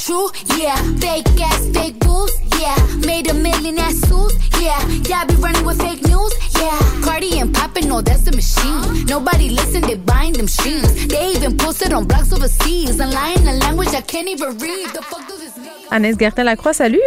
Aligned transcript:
True, 0.00 0.30
yeah. 0.56 0.76
Fake 0.98 1.26
ass, 1.40 1.68
fake 1.70 1.98
boobs, 2.00 2.32
yeah. 2.60 2.76
Made 3.06 3.30
a 3.30 3.34
million 3.34 3.78
ass 3.78 3.96
suits, 4.08 4.36
yeah. 4.60 4.80
Y'all 5.08 5.26
be 5.26 5.34
running 5.36 5.64
with 5.64 5.80
fake 5.80 6.02
news, 6.06 6.32
yeah. 6.60 6.78
Cardi 7.04 7.38
and 7.38 7.54
poppin', 7.54 7.88
no, 7.88 8.00
that's 8.00 8.22
the 8.22 8.32
machine. 8.32 9.06
Nobody 9.06 9.50
listen, 9.50 9.82
they 9.82 9.96
buying 9.96 10.32
them 10.32 10.48
streams. 10.48 11.06
They 11.06 11.32
even 11.32 11.56
posted 11.56 11.92
on 11.92 12.06
blogs 12.06 12.32
overseas 12.32 12.98
and 13.00 13.12
lying 13.12 13.46
a 13.46 13.54
language 13.54 13.88
I 13.88 14.00
can't 14.00 14.28
even 14.28 14.58
read. 14.58 14.88
The 14.90 15.02
fuck 15.02 15.26
does 15.28 15.40
this 15.40 15.56
mean? 15.56 15.70
Anaïs 15.90 16.16
Gertin-Lacroix, 16.16 16.72
salut. 16.72 17.02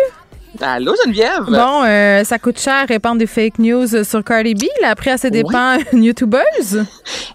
Allô, 0.61 0.93
Geneviève? 1.05 1.45
Bon, 1.45 1.83
euh, 1.85 2.25
ça 2.25 2.37
coûte 2.37 2.59
cher 2.59 2.85
répandre 2.85 3.17
des 3.17 3.27
fake 3.27 3.59
news 3.59 4.03
sur 4.03 4.21
Cardi 4.25 4.55
B. 4.55 4.63
Elle 4.79 4.85
a 4.85 4.95
pris 4.95 5.09
à 5.09 5.17
ses 5.17 5.31
dépens 5.31 5.77
une 5.93 6.03
youtubeuse. 6.03 6.85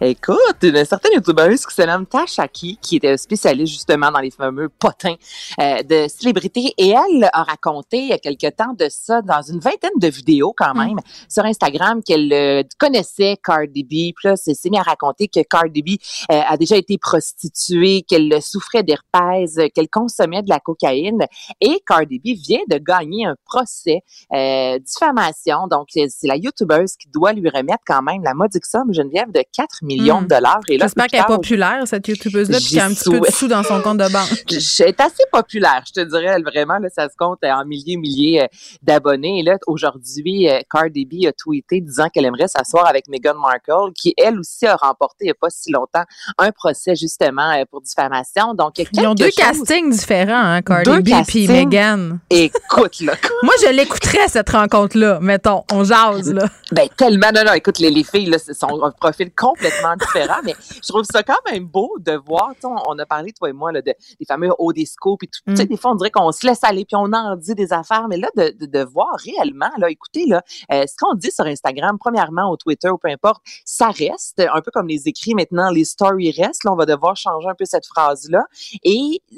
Écoute, 0.03 0.57
une 0.63 0.85
certaine 0.85 1.13
youtubeuse 1.15 1.65
qui 1.65 1.75
se 1.75 1.83
nomme 1.83 2.05
Tashaki, 2.05 2.79
qui 2.83 2.97
était 2.97 3.17
spécialiste 3.17 3.73
justement 3.73 4.11
dans 4.11 4.21
les 4.21 4.31
fameux 4.31 4.69
potins 4.69 5.15
euh, 5.59 5.83
de 5.83 6.07
célébrités. 6.09 6.75
Et 6.77 6.91
elle 6.91 7.31
a 7.33 7.45
raconté 7.45 7.97
il 7.97 8.09
y 8.09 8.13
a 8.13 8.19
quelque 8.19 8.51
temps 8.51 8.75
de 8.79 8.89
ça 8.91 9.23
dans 9.23 9.41
une 9.41 9.59
vingtaine 9.59 9.99
de 9.99 10.09
vidéos 10.09 10.53
quand 10.55 10.75
même 10.75 10.99
sur 11.27 11.47
Instagram 11.47 12.03
qu'elle 12.03 12.31
euh, 12.31 12.63
connaissait 12.79 13.39
Cardi 13.43 13.85
B. 13.85 14.13
Puis 14.15 14.29
là, 14.29 14.37
c'est 14.37 14.53
s'est 14.53 14.69
mis 14.69 14.79
à 14.79 14.83
raconter 14.83 15.29
que 15.29 15.41
Cardi 15.41 15.83
B 15.83 15.89
euh, 16.31 16.43
a 16.47 16.59
déjà 16.59 16.77
été 16.77 16.99
prostituée, 16.99 18.03
qu'elle 18.03 18.43
souffrait 18.43 18.83
d'herpès, 18.83 19.57
qu'elle 19.75 19.89
consommait 19.89 20.43
de 20.43 20.51
la 20.51 20.61
cocaïne. 20.61 21.25
Et 21.63 21.81
Cardi 21.87 22.19
B 22.19 22.37
vient 22.39 22.61
de 22.69 22.77
gagner 22.77 23.14
un 23.25 23.35
procès 23.45 24.01
euh, 24.33 24.79
diffamation. 24.79 25.67
Donc, 25.71 25.87
c'est 25.91 26.07
c'est 26.09 26.27
la 26.27 26.37
youtubeuse 26.37 26.97
qui 26.97 27.09
doit 27.13 27.33
lui 27.33 27.49
remettre 27.49 27.83
quand 27.87 28.03
même 28.03 28.23
la 28.23 28.35
modique 28.35 28.65
somme, 28.67 28.93
Geneviève, 28.93 29.31
de 29.33 29.43
4 29.57 29.81
millions 29.83 30.23
de 30.23 30.27
dollars. 30.29 30.61
Et 30.69 30.77
là, 30.79 30.87
J'espère 30.87 31.07
qu'elle 31.07 31.21
est 31.21 31.27
populaire, 31.27 31.83
cette 31.87 32.07
youtubeuse-là, 32.09 32.59
puis 32.59 32.67
qu'elle 32.71 32.79
a 32.81 32.87
un 32.87 32.95
petit 32.95 33.11
peu 33.11 33.21
de 33.21 33.27
sous 33.31 33.49
dans 33.49 33.63
son 33.63 33.81
compte 33.81 33.99
de 33.99 34.09
banque. 34.13 34.45
je- 34.51 34.83
Elle 34.83 34.89
est 34.91 35.01
assez 35.01 35.23
populaire, 35.31 35.83
je 35.87 35.93
te 35.93 36.01
dirais, 36.01 36.25
elle, 36.37 36.43
vraiment, 36.45 36.79
là, 36.79 36.89
ça 36.95 37.09
se 37.09 37.15
compte 37.19 37.39
euh, 37.45 37.51
en 37.53 37.65
milliers, 37.65 37.97
milliers 37.97 38.43
euh, 38.43 38.47
d'abonnés. 38.83 39.41
Et 39.41 39.43
là, 39.43 39.57
aujourd'hui, 39.67 40.49
euh, 40.49 40.61
Cardi 40.71 41.05
B 41.05 41.27
a 41.27 41.33
tweeté 41.33 41.81
disant 41.81 42.09
qu'elle 42.09 42.25
aimerait 42.25 42.49
s'asseoir 42.49 42.87
avec 42.87 43.09
Meghan 43.09 43.35
Markle, 43.39 43.93
qui, 43.95 44.15
elle 44.17 44.39
aussi, 44.39 44.67
a 44.67 44.77
remporté 44.77 45.17
il 45.23 45.25
n'y 45.27 45.31
a 45.31 45.35
pas 45.35 45.51
si 45.51 45.71
longtemps 45.71 46.05
un 46.39 46.51
procès, 46.53 46.95
justement, 46.97 47.51
euh, 47.53 47.65
pour 47.71 47.81
diffamation. 47.83 48.55
Donc, 48.55 48.79
il 48.79 48.83
y 48.93 48.99
a 48.99 49.03
Ils 49.03 49.07
ont 49.07 49.15
deux 49.15 49.27
chose- 49.27 49.35
castings 49.37 49.91
différents, 49.91 50.35
hein, 50.43 50.63
Cardi 50.63 50.91
Deux 50.91 51.01
B 51.01 51.09
castings. 51.09 51.51
Meghan. 51.51 52.19
Écoute, 52.31 53.01
là, 53.05 53.15
Moi, 53.43 53.55
je 53.63 53.73
l'écouterais, 53.73 54.29
cette 54.29 54.51
rencontre-là. 54.51 55.19
Mettons, 55.21 55.65
on 55.73 55.85
jase, 55.85 56.33
là. 56.33 56.49
Ben 56.73 56.89
tellement, 56.97 57.31
non, 57.35 57.45
non, 57.45 57.53
écoute, 57.53 57.79
les, 57.79 57.91
les 57.91 58.05
filles, 58.05 58.27
là, 58.27 58.39
ce 58.39 58.53
sont 58.53 58.83
un 58.83 58.91
profil 58.91 59.31
complètement 59.35 59.97
différent, 59.97 60.41
mais 60.45 60.55
je 60.83 60.89
trouve 60.89 61.05
ça 61.05 61.23
quand 61.23 61.39
même 61.51 61.67
beau 61.67 61.97
de 62.01 62.13
voir, 62.13 62.53
on, 62.65 62.77
on 62.89 62.99
a 62.99 63.07
parlé, 63.07 63.33
toi 63.33 63.49
et 63.51 63.53
moi, 63.53 63.73
là, 63.73 63.83
de, 63.83 63.95
des 64.19 64.27
fameux 64.27 64.51
hauts 64.59 64.73
des 64.73 64.87
scoops, 64.87 65.19
puis 65.19 65.29
tout, 65.29 65.41
tu 65.47 65.57
sais, 65.57 65.65
Mm. 65.65 65.69
des 65.69 65.77
fois, 65.77 65.93
on 65.93 65.95
dirait 65.95 66.11
qu'on 66.11 66.33
se 66.33 66.47
laisse 66.47 66.63
aller, 66.65 66.85
puis 66.85 66.97
on 66.97 67.13
en 67.13 67.37
dit 67.37 67.55
des 67.55 67.73
affaires, 67.73 68.07
mais 68.09 68.17
là, 68.17 68.29
de, 68.37 68.55
de, 68.59 68.67
de 68.67 68.85
voir 68.85 69.15
réellement, 69.25 69.71
là, 69.79 69.91
écoutez, 69.91 70.27
là, 70.27 70.43
euh, 70.73 70.85
ce 70.87 70.95
qu'on 70.99 71.15
dit 71.15 71.31
sur 71.31 71.45
Instagram, 71.45 71.97
premièrement, 71.99 72.51
au 72.51 72.57
Twitter, 72.57 72.89
ou 72.89 72.99
peu 72.99 73.09
importe, 73.09 73.43
ça 73.65 73.89
reste, 73.89 74.41
un 74.41 74.61
peu 74.61 74.71
comme 74.73 74.89
les 74.89 75.09
écrits 75.09 75.35
maintenant, 75.35 75.71
les 75.71 75.85
stories 75.85 76.33
restent, 76.33 76.65
là, 76.65 76.73
on 76.73 76.77
va 76.77 76.87
devoir 76.87 77.17
changer 77.17 77.49
un 77.49 77.55
peu 77.55 77.65
cette 77.65 77.87
phrase-là, 77.87 78.45
et 78.83 79.21
euh, 79.33 79.37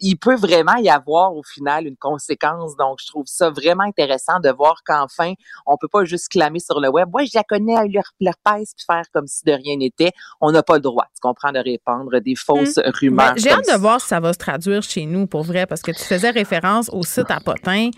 il 0.00 0.16
peut 0.16 0.36
vraiment 0.36 0.76
y 0.76 0.88
avoir, 0.88 1.34
au 1.34 1.42
final, 1.42 1.86
une 1.86 1.96
conséquence, 1.96 2.76
donc 2.76 3.00
je 3.04 3.10
trouve 3.10 3.26
ça 3.26 3.50
vraiment 3.50 3.84
intéressant 3.84 4.40
de 4.40 4.50
voir 4.50 4.82
qu'enfin, 4.84 5.34
on 5.66 5.76
peut 5.76 5.88
pas 5.88 6.04
juste 6.04 6.28
clamer 6.28 6.60
sur 6.60 6.80
le 6.80 6.88
web. 6.88 7.08
Moi, 7.12 7.24
je 7.24 7.32
la 7.34 7.44
connais 7.44 7.76
à 7.76 7.84
leur, 7.84 8.04
leur 8.20 8.34
pèse 8.44 8.72
puis 8.76 8.84
faire 8.86 9.04
comme 9.12 9.26
si 9.26 9.44
de 9.44 9.52
rien 9.52 9.76
n'était. 9.76 10.12
On 10.40 10.52
n'a 10.52 10.62
pas 10.62 10.74
le 10.74 10.80
droit, 10.80 11.06
tu 11.14 11.20
comprends, 11.20 11.52
de 11.52 11.58
répandre 11.58 12.20
des 12.20 12.34
fausses 12.34 12.78
rumeurs. 13.00 13.34
Ben, 13.34 13.40
J'ai 13.40 13.50
comme 13.50 13.60
hâte 13.60 13.74
de 13.74 13.78
voir 13.80 14.00
si 14.00 14.08
ça 14.08 14.20
va 14.20 14.32
se 14.32 14.38
traduire 14.38 14.82
chez 14.82 15.06
nous, 15.06 15.26
pour 15.26 15.42
vrai, 15.42 15.66
parce 15.66 15.82
que 15.82 15.92
tu 15.92 16.02
faisais 16.02 16.30
référence 16.30 16.88
au 16.92 17.02
site 17.02 17.30
à 17.30 17.40
Potin, 17.40 17.90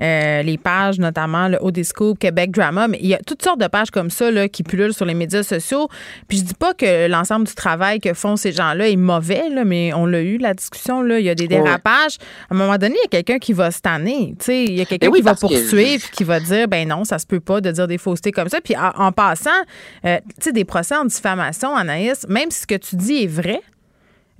euh, 0.00 0.42
les 0.42 0.58
pages, 0.58 0.98
notamment 0.98 1.48
le 1.48 1.58
Odiscope, 1.60 2.18
Québec 2.18 2.50
Drama, 2.50 2.88
mais 2.88 2.98
il 3.00 3.08
y 3.08 3.14
a 3.14 3.18
toutes 3.18 3.42
sortes 3.42 3.60
de 3.60 3.66
pages 3.66 3.90
comme 3.90 4.10
ça 4.10 4.30
là, 4.30 4.48
qui 4.48 4.62
pullulent 4.62 4.94
sur 4.94 5.04
les 5.04 5.14
médias 5.14 5.42
sociaux. 5.42 5.88
Puis 6.28 6.38
je 6.38 6.44
dis 6.44 6.54
pas 6.54 6.74
que 6.74 7.08
l'ensemble 7.08 7.46
du 7.46 7.54
travail 7.54 8.00
que 8.00 8.14
font 8.14 8.36
ces 8.36 8.52
gens-là 8.52 8.88
est 8.88 8.96
mauvais, 8.96 9.48
là, 9.50 9.64
mais 9.64 9.92
on 9.94 10.06
l'a 10.06 10.20
eu, 10.20 10.38
la 10.38 10.54
discussion, 10.54 11.02
là, 11.02 11.18
il 11.18 11.24
y 11.24 11.30
a 11.30 11.34
des 11.34 11.48
dérapages. 11.48 12.18
À 12.50 12.54
un 12.54 12.56
moment 12.56 12.76
donné, 12.76 12.94
il 12.94 13.02
y 13.02 13.06
a 13.06 13.08
quelqu'un 13.08 13.38
qui 13.38 13.52
va 13.52 13.70
se 13.70 13.80
tanner. 13.80 14.34
tu 14.38 14.44
sais, 14.54 14.64
Il 14.64 14.74
y 14.74 14.80
a 14.80 14.84
quelqu'un 14.84 15.06
Ben 15.08 15.12
oui, 15.12 15.18
qui 15.20 15.24
va 15.24 15.30
parce 15.32 15.40
que- 15.42 15.46
poursuivre, 15.46 16.10
qui 16.10 16.24
va 16.24 16.40
dire, 16.40 16.68
ben 16.68 16.88
non, 16.88 17.04
ça 17.04 17.18
se 17.18 17.26
peut 17.26 17.40
pas 17.40 17.60
de 17.60 17.70
dire 17.70 17.86
des 17.86 17.98
faussetés 17.98 18.32
comme 18.32 18.48
ça. 18.48 18.60
Puis 18.60 18.76
en, 18.76 18.90
en 18.96 19.12
passant, 19.12 19.50
euh, 20.04 20.18
tu 20.38 20.44
sais, 20.44 20.52
des 20.52 20.64
procès 20.64 20.96
en 20.96 21.04
diffamation, 21.04 21.74
Anaïs, 21.76 22.26
même 22.28 22.50
si 22.50 22.60
ce 22.60 22.66
que 22.66 22.74
tu 22.76 22.96
dis 22.96 23.24
est 23.24 23.26
vrai, 23.26 23.60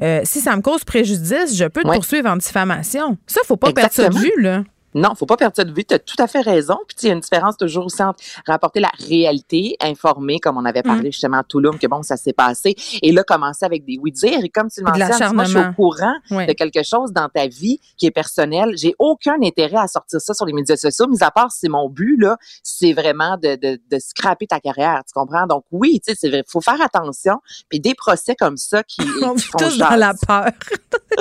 euh, 0.02 0.20
si 0.24 0.40
ça 0.40 0.56
me 0.56 0.60
cause 0.62 0.84
préjudice, 0.84 1.56
je 1.56 1.64
peux 1.66 1.82
te 1.82 1.88
Ouais. 1.88 1.94
poursuivre 1.94 2.28
en 2.28 2.36
diffamation. 2.36 3.16
Ça, 3.26 3.40
faut 3.46 3.56
pas 3.56 3.72
perdre 3.72 3.92
ça 3.92 4.02
de 4.02 4.06
Exactement. 4.08 4.34
vue, 4.36 4.42
là. 4.42 4.64
Non, 4.94 5.14
faut 5.14 5.26
pas 5.26 5.36
perdre 5.36 5.56
ça 5.56 5.64
de 5.64 5.72
vue. 5.72 5.84
Tu 5.84 5.94
as 5.94 5.98
tout 5.98 6.16
à 6.18 6.26
fait 6.26 6.40
raison. 6.40 6.78
Puis 6.86 6.96
il 7.02 7.08
y 7.08 7.10
a 7.10 7.14
une 7.14 7.20
différence 7.20 7.56
toujours 7.56 7.86
aussi 7.86 8.02
entre 8.02 8.22
rapporter 8.46 8.80
la 8.80 8.90
réalité, 8.98 9.76
informer, 9.80 10.38
comme 10.40 10.56
on 10.56 10.64
avait 10.64 10.80
Mm. 10.80 10.88
parlé 10.88 11.10
justement 11.12 11.38
à 11.38 11.42
Touloum, 11.44 11.78
que 11.78 11.86
bon, 11.86 12.02
ça 12.02 12.16
s'est 12.16 12.32
passé. 12.32 12.74
Et 13.02 13.12
là, 13.12 13.24
commencer 13.24 13.64
avec 13.64 13.84
des 13.84 13.98
oui-dire. 14.00 14.38
Et 14.44 14.48
comme 14.48 14.68
tu 14.70 14.80
le 14.80 14.86
mentionnes, 14.86 15.34
moi, 15.34 15.44
je 15.44 15.50
suis 15.50 15.58
au 15.58 15.72
courant 15.74 16.14
de 16.30 16.52
quelque 16.52 16.82
chose 16.82 17.12
dans 17.12 17.28
ta 17.28 17.46
vie 17.46 17.78
qui 17.96 18.06
est 18.06 18.10
personnel. 18.10 18.72
J'ai 18.76 18.94
aucun 18.98 19.36
intérêt 19.42 19.78
à 19.78 19.88
sortir 19.88 20.20
ça 20.20 20.34
sur 20.34 20.46
les 20.46 20.52
médias 20.52 20.76
sociaux, 20.76 21.06
mis 21.08 21.22
à 21.22 21.30
part 21.30 21.50
si 21.52 21.68
mon 21.68 21.88
but, 21.88 22.16
là, 22.20 22.36
c'est 22.62 22.92
vraiment 22.92 23.36
de, 23.36 23.56
de, 23.56 23.80
de 23.90 23.98
scraper 23.98 24.46
ta 24.46 24.60
carrière. 24.60 25.00
Tu 25.06 25.12
comprends? 25.14 25.46
Donc 25.46 25.64
oui, 25.72 26.00
tu 26.04 26.12
sais, 26.12 26.18
c'est 26.20 26.28
vrai, 26.28 26.44
faut 26.48 26.60
faire 26.60 26.80
attention. 26.80 27.36
Puis 27.68 27.80
des 27.80 27.94
procès 27.94 28.34
comme 28.36 28.56
ça 28.56 28.82
qui, 28.82 29.00
On 29.22 29.34
qui 29.34 29.42
vit 29.42 29.48
font 29.50 29.58
tous 29.58 29.78
dans 29.78 29.96
la 29.96 30.12
peur. 30.14 30.46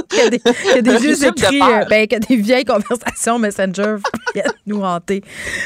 qu'il 0.10 0.20
y 0.20 0.22
a 0.22 0.30
des, 0.30 0.40
qu'il 0.40 0.66
y 0.76 0.78
a 0.78 0.82
de 0.82 0.90
euh, 0.92 1.86
ben, 1.90 2.08
qu'il 2.08 2.14
y 2.14 2.16
a 2.16 2.20
des 2.20 2.36
vieilles 2.36 2.66
conversations 2.66 3.40
Viennent 3.72 4.52
nous 4.66 4.82
hanter. 4.82 5.24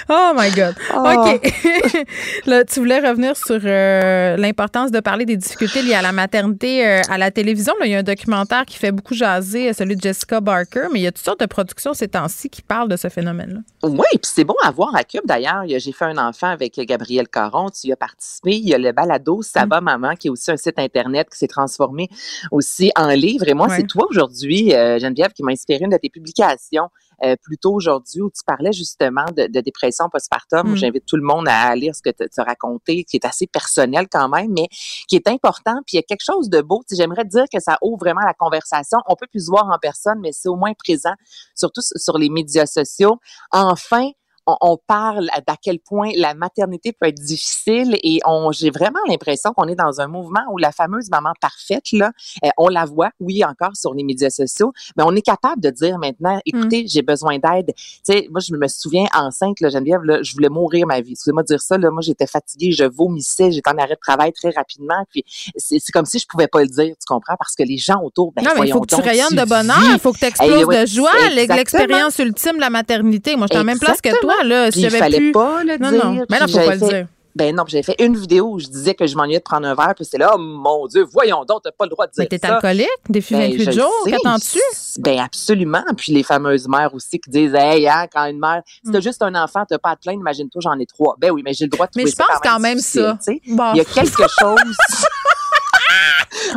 Oh 0.10 0.32
my 0.36 0.52
God. 0.52 0.76
Oh. 0.96 1.26
OK. 1.34 1.54
Là, 2.46 2.64
tu 2.66 2.80
voulais 2.80 3.00
revenir 3.00 3.36
sur 3.36 3.60
euh, 3.64 4.38
l'importance 4.38 4.92
de 4.92 5.00
parler 5.00 5.26
des 5.26 5.38
difficultés 5.38 5.82
liées 5.82 5.94
à 5.96 6.02
la 6.02 6.12
maternité 6.12 6.86
euh, 6.88 7.02
à 7.10 7.18
la 7.18 7.32
télévision. 7.32 7.74
Là, 7.80 7.86
il 7.86 7.92
y 7.92 7.96
a 7.96 8.00
un 8.00 8.04
documentaire 8.04 8.66
qui 8.66 8.78
fait 8.78 8.92
beaucoup 8.92 9.14
jaser, 9.14 9.70
euh, 9.70 9.74
celui 9.74 9.96
de 9.96 10.02
Jessica 10.02 10.40
Barker, 10.42 10.88
mais 10.92 11.00
il 11.00 11.04
y 11.04 11.08
a 11.08 11.12
toutes 11.12 11.26
sortes 11.26 11.40
de 11.40 11.46
productions 11.46 11.94
ces 11.94 12.08
temps-ci 12.08 12.50
qui 12.50 12.62
parlent 12.62 12.90
de 12.90 12.98
ce 12.98 13.10
phénomène-là. 13.10 13.60
Oui, 13.84 14.06
puis 14.12 14.20
c'est 14.24 14.44
bon 14.44 14.56
à 14.64 14.72
voir 14.72 14.96
à 14.96 15.04
Cube. 15.04 15.22
D'ailleurs, 15.26 15.64
j'ai 15.68 15.92
fait 15.92 16.06
un 16.06 16.18
enfant 16.18 16.48
avec 16.48 16.76
Gabriel 16.80 17.28
Caron. 17.28 17.70
Tu 17.70 17.88
y 17.88 17.92
as 17.94 17.96
participé. 17.98 18.52
Il 18.58 18.68
y 18.68 18.74
a 18.74 18.78
le 18.78 18.92
balado 18.92 19.42
Ça 19.42 19.66
Mm. 19.66 19.70
va 19.70 19.82
maman, 19.82 20.16
qui 20.16 20.28
est 20.28 20.32
aussi 20.32 20.52
un 20.52 20.58
site 20.58 20.78
Internet 20.80 21.28
qui 21.32 21.38
s'est 21.38 21.48
transformé 21.48 22.10
aussi 22.52 22.92
en 22.96 23.08
livre. 23.10 23.48
Et 23.48 23.54
moi, 23.54 23.68
Ouais. 23.68 23.78
c'est 23.78 23.88
toi 23.88 24.06
aujourd'hui, 24.10 24.74
euh, 24.74 25.00
Geneviève, 25.00 25.32
qui 25.34 25.44
m'a 25.44 25.52
inspiré 25.52 25.84
une 25.84 25.90
de 25.92 25.98
tes 25.98 26.10
publications 26.10 26.90
euh, 27.24 27.36
plus 27.42 27.58
tôt 27.58 27.80
aujourd'hui 27.88 28.22
où 28.22 28.30
tu 28.30 28.44
parlais 28.46 28.72
justement 28.72 29.26
de, 29.36 29.48
de 29.48 29.62
dépression 29.62 30.10
postpartum. 30.10 30.72
Mm. 30.72 30.76
J'invite 30.76 31.06
tout 31.06 31.18
le 31.18 31.24
monde 31.24 31.48
à 31.48 31.76
lire 31.76 31.96
ce 31.96 32.02
que 32.02 32.10
tu 32.10 32.24
as 32.38 32.44
raconté, 32.44 33.04
qui 33.04 33.18
est 33.18 33.26
assez 33.26 33.48
personnel 33.48 34.08
quand 34.12 34.30
même, 34.30 34.52
mais 34.56 34.68
qui 35.08 35.16
est 35.16 35.28
important. 35.28 35.76
Puis 35.86 35.94
il 35.94 35.96
y 35.98 36.00
a 36.00 36.04
quelque 36.04 36.24
chose 36.24 36.50
de 36.50 36.62
beau. 36.62 36.84
J'aimerais 36.92 37.26
dire 37.26 37.46
que 37.52 37.60
ça 37.60 37.78
ouvre 37.82 37.98
vraiment 38.00 38.22
la 38.22 38.34
conversation. 38.34 39.00
On 39.08 39.16
peut 39.16 39.28
plus 39.28 39.46
se 39.46 39.50
voir 39.50 39.68
en 39.68 39.78
personne, 39.80 40.20
mais 40.22 40.32
c'est 40.32 40.50
au 40.50 40.56
moins 40.56 40.74
présent, 40.74 41.14
surtout 41.56 41.82
sur 41.82 42.18
les 42.18 42.30
médias 42.30 42.66
sociaux. 42.66 43.20
Enfin, 43.52 44.12
on, 44.48 44.56
on 44.62 44.78
parle 44.78 45.30
d'à 45.46 45.56
quel 45.62 45.80
point 45.80 46.12
la 46.16 46.34
maternité 46.34 46.94
peut 46.94 47.08
être 47.08 47.20
difficile 47.20 47.98
et 48.02 48.20
on, 48.26 48.52
j'ai 48.52 48.72
vraiment 48.72 49.00
l'impression 49.08 49.52
qu'on 49.54 49.68
est 49.68 49.76
dans 49.76 50.02
un 50.02 50.08
mouvement 50.08 50.42
où 50.52 50.58
la 50.58 50.72
fameuse 50.72 51.10
maman 51.10 51.34
parfaite, 51.42 51.92
là, 51.92 52.12
euh, 52.44 52.50
on 52.58 52.70
la 52.70 52.86
voit, 52.86 53.10
oui, 53.20 53.44
encore 53.44 53.76
sur 53.76 53.94
les 53.94 54.04
médias 54.04 54.30
sociaux, 54.30 54.72
mais 54.96 55.04
on 55.06 55.14
est 55.16 55.22
capable 55.22 55.62
de 55.62 55.70
dire 55.70 55.98
maintenant, 56.00 56.40
écoutez, 56.46 56.86
j'ai 56.88 57.02
besoin 57.02 57.38
d'aide. 57.38 57.74
Tu 57.76 58.00
sais, 58.04 58.28
moi, 58.32 58.40
je 58.40 58.54
me 58.56 58.68
souviens 58.68 59.06
enceinte, 59.14 59.60
là, 59.60 59.70
Geneviève, 59.70 60.02
là, 60.04 60.24
je 60.24 60.34
voulais 60.34 60.50
mourir 60.50 60.88
ma 60.88 61.02
vie. 61.02 61.12
Excusez-moi 61.12 61.44
de 61.44 61.48
dire 61.48 61.62
ça, 61.62 61.78
là, 61.78 61.92
moi, 61.92 62.02
j'étais 62.02 62.28
fatiguée, 62.28 62.72
je 62.72 62.86
vomissais, 62.86 63.52
j'étais 63.52 63.70
en 63.70 63.78
arrêt 63.78 63.96
de 63.96 64.00
travail 64.02 64.32
très 64.32 64.52
rapidement, 64.52 65.04
puis 65.10 65.24
c'est, 65.58 65.80
comme 65.92 66.06
si 66.06 66.20
je 66.20 66.26
pouvais 66.26 66.48
pas 66.48 66.62
le 66.62 66.68
dire, 66.68 66.96
tu 67.00 67.06
comprends, 67.06 67.36
parce 67.38 67.56
que 67.56 67.64
les 67.64 67.78
gens 67.78 68.02
autour, 68.02 68.32
ben, 68.32 68.44
non, 68.44 68.52
mais 68.58 68.68
il 68.68 68.72
faut 68.72 68.82
que 68.82 68.96
tu 68.96 69.02
rayonnes 69.02 69.36
de 69.36 69.46
bonheur, 69.46 69.78
il 69.94 70.00
faut 70.00 70.14
que 70.14 70.20
tu 70.20 70.26
exploses 70.26 70.68
de 70.68 70.86
joie, 70.86 71.12
l'expérience 71.34 72.18
ultime 72.20 72.56
de 72.56 72.62
la 72.62 72.70
maternité. 72.70 73.36
Moi, 73.36 73.48
je 73.50 73.56
suis 73.56 73.58
la 73.58 73.64
même 73.64 73.80
place 73.80 74.02
que 74.02 74.18
toi, 74.22 74.37
là. 74.44 74.72
Si 74.72 74.82
Puis 74.82 74.92
il 74.94 74.98
fallait 74.98 75.18
pu... 75.18 75.32
pas 75.32 75.64
le 75.64 75.78
Non, 75.78 75.92
dire. 75.92 76.04
non. 76.06 76.26
Mais 76.30 76.40
non, 76.40 76.48
faut 76.48 76.58
pas 76.58 76.76
le 76.76 76.90
dire. 76.90 77.08
Ben 77.36 77.56
non, 77.56 77.66
j'avais 77.68 77.84
fait 77.84 77.96
une 78.00 78.18
vidéo 78.18 78.54
où 78.54 78.60
je 78.60 78.66
disais 78.66 78.96
que 78.96 79.06
je 79.06 79.16
m'ennuyais 79.16 79.38
de 79.38 79.44
prendre 79.44 79.68
un 79.68 79.76
verre, 79.76 79.94
puis 79.96 80.04
c'est 80.06 80.18
là, 80.18 80.32
oh 80.34 80.40
mon 80.40 80.88
Dieu, 80.88 81.04
voyons 81.04 81.46
donc, 81.46 81.62
t'as 81.64 81.70
pas 81.72 81.86
le 81.86 81.92
droit 81.92 82.08
de 82.08 82.12
dire 82.12 82.24
Mais 82.24 82.26
t'es 82.36 82.40
ça. 82.40 82.56
alcoolique? 82.56 82.88
Défi 83.08 83.36
Ben, 83.36 83.52
28 83.52 83.64
je 83.66 83.72
jours? 83.80 83.94
Qu'attends-tu? 84.08 84.58
Ben 84.98 85.20
absolument. 85.20 85.84
Puis 85.96 86.14
les 86.14 86.24
fameuses 86.24 86.68
mères 86.68 86.92
aussi 86.96 87.20
qui 87.20 87.30
disent 87.30 87.54
Hey, 87.54 87.88
hein, 87.88 88.08
quand 88.12 88.26
une 88.26 88.40
mère, 88.40 88.64
si 88.84 88.92
t'as 88.92 89.02
juste 89.02 89.22
un 89.22 89.36
enfant, 89.36 89.66
t'as 89.70 89.78
pas 89.78 89.92
à 89.92 89.96
te 89.96 90.02
plaindre, 90.02 90.20
imagine-toi, 90.22 90.62
j'en 90.64 90.80
ai 90.80 90.88
trois. 90.88 91.16
Ben 91.20 91.30
oui, 91.30 91.44
mais 91.46 91.54
j'ai 91.54 91.66
le 91.66 91.70
droit 91.70 91.86
de 91.86 91.92
Mais 91.96 92.06
trouver 92.06 92.12
je 92.12 92.26
pense 92.28 92.42
ça 92.44 92.50
quand 92.50 92.60
même 92.60 92.80
ça. 92.80 93.20
Bon. 93.50 93.72
Il 93.74 93.78
y 93.78 93.82
a 93.82 93.86
quelque 93.86 94.24
chose. 94.40 94.58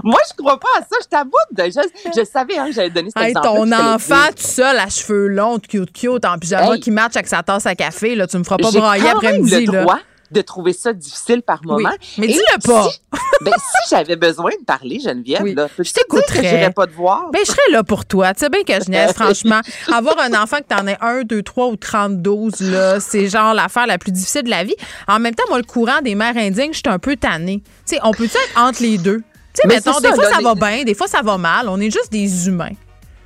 Moi, 0.05 0.19
je 0.31 0.35
crois 0.37 0.59
pas 0.59 0.69
à 0.79 0.81
ça. 0.81 0.97
Je 1.03 1.07
t'aboute. 1.09 1.35
de- 1.53 1.65
Je, 1.65 2.21
je 2.21 2.25
savais 2.25 2.59
hein, 2.59 2.67
que 2.67 2.73
j'allais 2.73 2.91
donner 2.91 3.11
cet 3.15 3.23
Hey, 3.23 3.31
exemple. 3.31 3.47
ton 3.49 3.73
enfant 3.73 4.29
tout 4.37 4.43
seul, 4.43 4.79
à 4.79 4.89
cheveux 4.89 5.29
longs, 5.29 5.59
cute, 5.59 5.93
cute, 5.93 6.25
en 6.25 6.39
pyjama 6.39 6.75
Hey. 6.75 6.81
qui 6.81 6.91
match 6.91 7.17
avec 7.17 7.29
sa 7.29 7.43
tasse 7.43 7.67
à 7.67 7.75
café, 7.75 8.15
là, 8.15 8.27
tu 8.27 8.39
me 8.39 8.45
feras 8.45 8.57
pas 8.59 8.71
brailler 8.71 9.09
après-midi. 9.09 9.67
le 9.67 9.73
là. 9.73 9.83
droit 9.83 9.99
de 10.31 10.43
trouver 10.43 10.73
ça 10.73 10.93
difficile 10.93 11.43
par 11.43 11.59
Oui. 11.65 11.83
moment. 11.83 11.91
Mais 12.17 12.29
dis-le 12.29 12.61
pas. 12.65 12.89
Si, 12.89 13.01
ben, 13.41 13.53
si 13.57 13.91
j'avais 13.91 14.15
besoin 14.15 14.53
de 14.61 14.65
parler, 14.65 15.01
Geneviève, 15.01 15.43
Oui. 15.43 15.55
là, 15.57 15.67
Je 15.77 15.91
t'écouterais. 15.93 16.71
pas 16.73 16.87
te 16.87 16.93
voir? 16.93 17.31
Ben, 17.33 17.41
je 17.45 17.51
serais 17.51 17.73
là 17.73 17.83
pour 17.83 18.05
toi. 18.05 18.33
Tu 18.33 18.45
sais 18.45 18.49
bien 18.49 18.63
que 18.63 18.73
je 18.85 18.89
niaise, 18.91 19.13
franchement. 19.13 19.61
Avoir 19.93 20.17
un 20.21 20.41
enfant 20.41 20.59
que 20.59 20.73
t'en 20.73 20.87
aies 20.87 20.99
un, 21.01 21.23
deux, 21.23 21.43
trois 21.43 21.67
ou 21.67 21.75
32, 21.75 22.51
là, 22.61 23.01
c'est 23.01 23.29
genre 23.29 23.55
l'affaire 23.55 23.89
la 23.89 23.99
plus 23.99 24.13
difficile 24.13 24.45
de 24.45 24.51
la 24.51 24.63
vie. 24.63 24.77
En 25.09 25.19
même 25.19 25.35
temps, 25.35 25.43
moi, 25.49 25.59
le 25.59 25.65
courant 25.65 26.01
des 26.01 26.15
mères 26.15 26.37
indignes, 26.37 26.73
je 26.73 26.79
suis 26.79 26.83
un 26.89 27.01
peu 27.01 27.17
tannée. 27.17 27.61
Tu 27.85 27.97
sais, 27.97 28.01
on 28.05 28.13
peut-tu 28.13 28.37
être 28.37 28.57
entre 28.63 28.83
les 28.83 28.99
deux? 28.99 29.23
Tu 29.52 29.62
sais, 29.62 29.69
mettons, 29.69 29.99
des 30.00 30.08
fois, 30.14 30.25
là, 30.25 30.31
ça 30.31 30.38
les- 30.38 30.44
va 30.44 30.55
bien, 30.55 30.85
des 30.85 30.94
fois, 30.94 31.06
ça 31.08 31.23
va 31.23 31.37
mal. 31.38 31.69
On 31.69 31.81
est 31.81 31.91
juste 31.91 32.12
des 32.12 32.47
humains. 32.49 32.70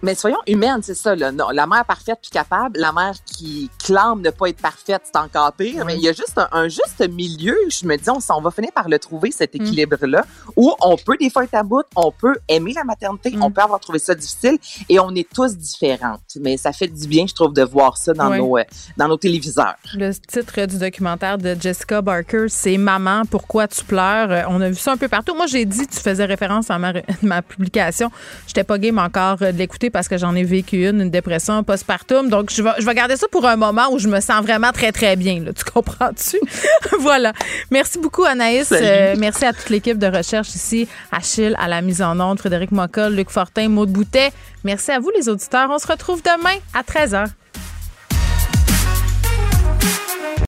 Mais 0.04 0.14
soyons 0.14 0.38
humaines, 0.46 0.82
c'est 0.82 0.94
ça. 0.94 1.16
Là. 1.16 1.32
Non, 1.32 1.48
la 1.50 1.66
mère 1.66 1.84
parfaite 1.86 2.18
puis 2.20 2.30
capable, 2.30 2.78
la 2.78 2.92
mère 2.92 3.14
qui 3.24 3.70
clame 3.82 4.20
ne 4.20 4.28
pas 4.28 4.48
être 4.50 4.60
parfaite, 4.60 5.00
c'est 5.04 5.16
encore 5.18 5.50
pire. 5.54 5.82
Mais 5.86 5.96
il 5.96 6.02
y 6.02 6.08
a 6.08 6.12
juste 6.12 6.36
un, 6.36 6.46
un 6.52 6.68
juste 6.68 7.08
milieu. 7.10 7.56
Je 7.70 7.86
me 7.86 7.96
dis, 7.96 8.10
on, 8.10 8.40
va 8.42 8.50
finir 8.50 8.70
par 8.74 8.90
le 8.90 8.98
trouver, 8.98 9.30
cet 9.30 9.54
équilibre-là, 9.54 10.26
où 10.56 10.74
on 10.82 10.96
peut 10.98 11.16
des 11.18 11.30
fois 11.30 11.44
être 11.44 11.54
à 11.54 11.62
bout, 11.62 11.84
on 11.96 12.10
peut 12.10 12.34
aimer 12.48 12.74
la 12.74 12.84
maternité, 12.84 13.34
on 13.40 13.50
peut 13.50 13.62
avoir 13.62 13.80
trouvé 13.80 13.98
ça 13.98 14.14
difficile, 14.14 14.58
et 14.90 15.00
on 15.00 15.14
est 15.14 15.26
tous 15.32 15.56
différentes. 15.56 16.20
Mais 16.38 16.58
ça 16.58 16.72
fait 16.72 16.88
du 16.88 17.08
bien, 17.08 17.26
je 17.26 17.32
trouve, 17.32 17.54
de 17.54 17.62
voir 17.62 17.96
ça 17.96 18.12
dans, 18.12 18.28
nos, 18.28 18.58
euh, 18.58 18.64
dans 18.98 19.08
nos 19.08 19.16
téléviseurs. 19.16 19.76
Le 19.94 20.12
titre 20.12 20.66
du 20.66 20.78
documentaire 20.78 21.38
de 21.38 21.56
Jessica 21.58 22.02
Barker, 22.02 22.46
c'est 22.48 22.76
Maman, 22.76 23.22
pourquoi 23.30 23.68
tu 23.68 23.82
pleures? 23.84 24.30
Euh, 24.30 24.42
On 24.48 24.60
a 24.60 24.68
vu 24.68 24.76
ça 24.76 24.92
un 24.92 24.96
peu 24.98 25.08
partout. 25.08 25.34
Moi, 25.34 25.46
j'ai 25.46 25.64
dit, 25.64 25.86
tu 25.86 25.98
faisais 25.98 26.26
référence 26.26 26.70
à 26.70 26.78
ma, 26.78 26.92
ma 27.22 27.40
publication. 27.40 28.10
J'étais 28.46 28.64
pas 28.64 28.78
game 28.78 28.98
encore 28.98 29.38
euh, 29.40 29.50
de 29.52 29.56
l'écouter 29.56 29.90
parce 29.94 30.08
que 30.08 30.18
j'en 30.18 30.34
ai 30.34 30.42
vécu 30.42 30.88
une, 30.88 31.00
une 31.00 31.10
dépression 31.10 31.62
postpartum. 31.62 32.28
Donc, 32.28 32.50
je 32.50 32.62
vais, 32.62 32.72
je 32.80 32.84
vais 32.84 32.94
garder 32.94 33.16
ça 33.16 33.28
pour 33.28 33.46
un 33.46 33.54
moment 33.54 33.86
où 33.92 34.00
je 34.00 34.08
me 34.08 34.20
sens 34.20 34.42
vraiment 34.42 34.72
très, 34.72 34.90
très 34.90 35.14
bien. 35.14 35.40
Là. 35.40 35.52
Tu 35.52 35.64
comprends-tu? 35.64 36.36
voilà. 36.98 37.32
Merci 37.70 38.00
beaucoup, 38.00 38.24
Anaïs. 38.24 38.72
Euh, 38.72 39.14
merci 39.16 39.44
à 39.44 39.52
toute 39.52 39.70
l'équipe 39.70 39.96
de 39.96 40.08
recherche 40.08 40.52
ici. 40.56 40.88
Achille 41.12 41.54
à 41.60 41.68
la 41.68 41.80
mise 41.80 42.02
en 42.02 42.18
onde, 42.18 42.40
Frédéric 42.40 42.72
Moccol, 42.72 43.14
Luc 43.14 43.30
Fortin, 43.30 43.68
Maude 43.68 43.90
Boutet. 43.90 44.32
Merci 44.64 44.90
à 44.90 44.98
vous, 44.98 45.10
les 45.16 45.28
auditeurs. 45.28 45.68
On 45.70 45.78
se 45.78 45.86
retrouve 45.86 46.20
demain 46.22 46.58
à 46.74 46.82
13h. 46.82 47.28